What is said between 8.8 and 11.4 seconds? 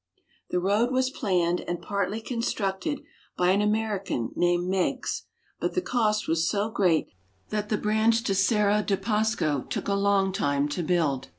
de Pasco took a long time to build.